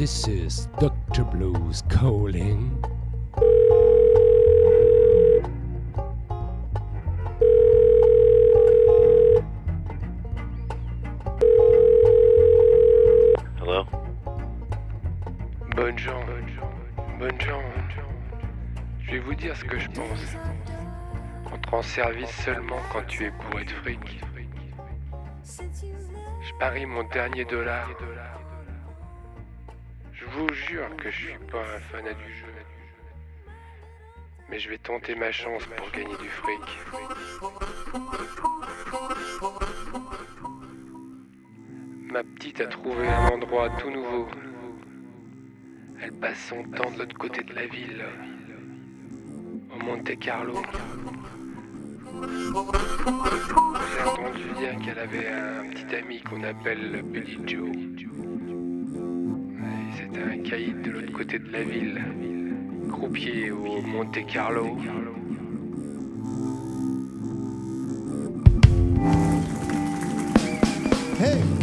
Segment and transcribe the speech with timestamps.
[0.00, 1.24] This is Dr.
[1.24, 2.72] Blues calling.
[13.58, 13.84] Hello?
[15.76, 16.24] Bonne gens,
[17.18, 17.60] bonne gens.
[19.00, 20.34] Je vais vous dire ce que je pense.
[21.52, 24.22] On te rend service seulement quand tu es bourré de fric.
[25.44, 27.86] Je parie mon dernier dollar.
[30.50, 32.52] Vous jure que je suis pas un fanat du jeu.
[34.48, 36.58] Mais je vais tenter ma chance pour gagner du fric.
[42.02, 44.26] Ma petite a trouvé un endroit tout nouveau.
[46.02, 48.04] Elle passe son temps de l'autre côté de la ville,
[49.72, 50.60] au Monte Carlo.
[53.92, 57.70] J'ai entendu dire qu'elle avait un petit ami qu'on appelle Billy Joe.
[60.44, 62.00] Caïd de l'autre côté de la ville,
[62.90, 64.76] croupier au Monte Carlo.
[71.20, 71.59] Hey,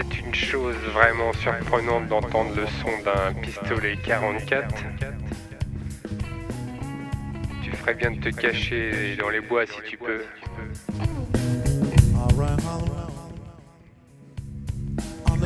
[0.00, 4.74] C'est une chose vraiment surprenante d'entendre le son d'un pistolet 44.
[7.62, 10.22] Tu ferais bien de te cacher dans les bois si tu peux.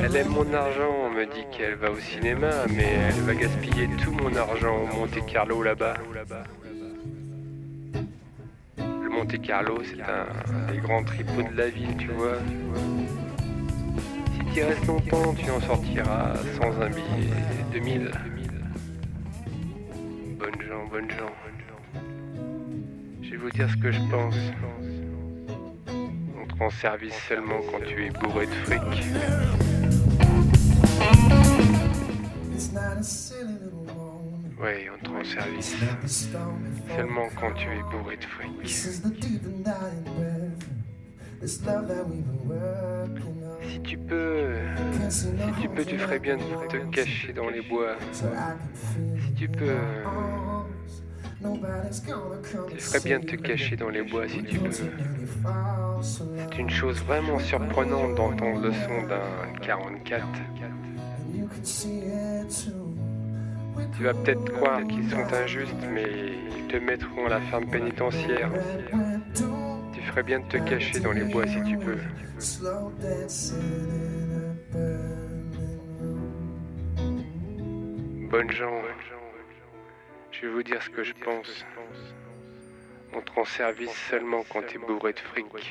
[0.00, 3.88] Elle aime mon argent, on me dit qu'elle va au cinéma, mais elle va gaspiller
[4.04, 5.94] tout mon argent au Monte Carlo là-bas.
[8.78, 12.38] Le Monte Carlo, c'est un des grands tripots de la ville, tu vois.
[14.54, 17.28] Si tu y restes longtemps, tu en sortiras sans un billet
[17.72, 18.10] de 2000.
[20.38, 21.32] Bonne gens, bonne gens.
[23.20, 24.36] Je vais vous dire ce que je pense.
[26.40, 28.80] On te rend service seulement quand tu es bourré de fric.
[34.60, 35.76] Oui, on te rend service.
[36.94, 38.70] Seulement quand tu es bourré de fric.
[43.74, 44.54] Si tu peux,
[45.08, 45.26] si
[45.60, 47.96] tu peux, tu ferais bien de te cacher dans les bois.
[48.12, 49.74] Si tu peux,
[52.70, 54.70] tu ferais bien de te cacher dans les bois si tu peux.
[54.70, 60.24] C'est une chose vraiment surprenante d'entendre le son d'un 44.
[63.96, 66.06] Tu vas peut-être croire qu'ils sont injustes, mais
[66.56, 68.52] ils te mettront à la ferme pénitentiaire.
[70.04, 71.96] Tu ferais bien de te cacher dans les bois si tu peux.
[78.28, 78.82] Bonne gens,
[80.30, 81.64] je vais vous dire ce que je pense.
[83.14, 85.46] On te rend service seulement quand t'es bourré de fric.
[85.54, 85.64] Ouais,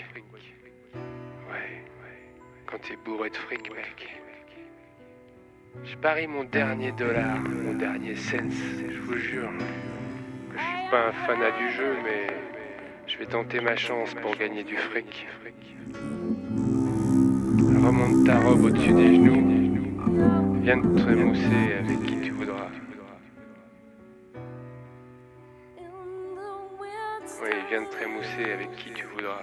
[2.65, 4.19] quand t'es bourré de fric, mec.
[5.83, 9.51] Je parie mon dernier dollar, mon dernier cents, je vous jure.
[10.53, 12.52] Je suis pas un fanat du jeu, mais
[13.23, 15.27] vais tenter ma chance pour gagner du fric.
[17.85, 20.59] Remonte ta robe au-dessus des genoux.
[20.61, 22.69] Viens te trémousser avec qui tu voudras.
[27.41, 29.41] Oui, viens te trémousser avec qui tu voudras.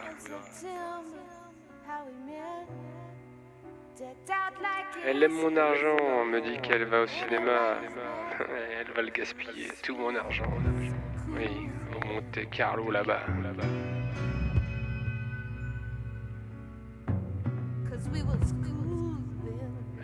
[5.07, 7.79] Elle aime mon argent, me dit qu'elle va au cinéma.
[8.81, 10.53] Elle va le gaspiller, tout mon argent.
[11.29, 11.69] Oui,
[12.07, 13.21] Monte Carlo là-bas.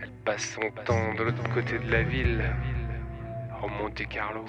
[0.02, 2.44] Elle passe son temps de l'autre côté de la ville,
[3.62, 4.44] au Monte Carlo.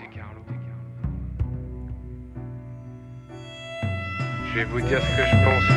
[4.50, 5.70] Je vais vous dire ce que je pense.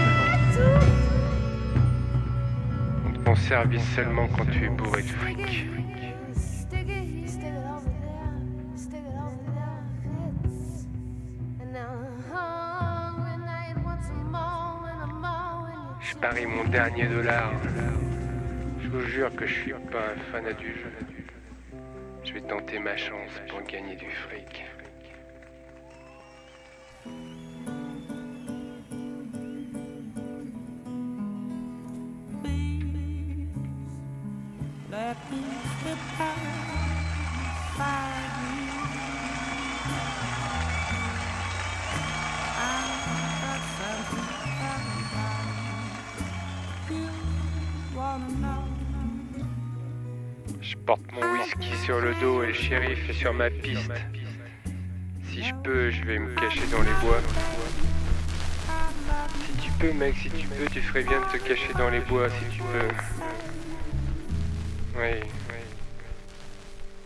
[3.07, 5.67] On te rend service seulement quand tu es bourré de fric.
[16.21, 17.53] Parie mon dernier dollar.
[18.83, 20.93] Je vous jure que je suis pas un fanat du jeu.
[22.25, 24.65] Je vais tenter ma chance pour gagner du fric.
[50.61, 53.91] Je porte mon whisky sur le dos et le shérif est sur ma piste.
[55.29, 57.21] Si je peux, je vais me cacher dans les bois.
[59.47, 62.01] Si tu peux, mec, si tu peux, tu ferais bien de te cacher dans les
[62.01, 62.89] bois, si tu peux.
[64.97, 65.57] Oui, oui.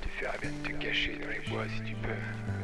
[0.02, 2.63] Tu ferais bien de te cacher dans les bois, si tu peux.